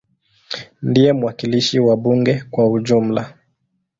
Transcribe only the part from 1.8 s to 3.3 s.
wa bunge kwa ujumla.